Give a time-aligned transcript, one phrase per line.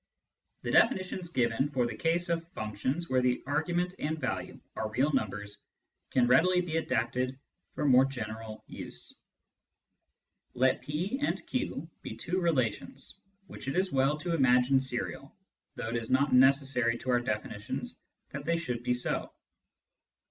[0.63, 5.59] The definitions given for the case of functions where argument and value are real numbers
[6.09, 7.37] can readily be adapted
[7.75, 9.13] for more general use.
[10.55, 15.35] Let P and Q be two relations, which it is well to imagine serial,
[15.75, 17.99] though it is not necessary to our definitions
[18.31, 19.31] that they should be so.